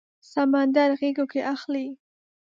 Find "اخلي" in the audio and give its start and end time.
1.53-1.87